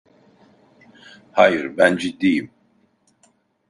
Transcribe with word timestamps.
Hayır, 1.31 1.77
ben 1.77 1.97
ciddiyim. 1.97 2.51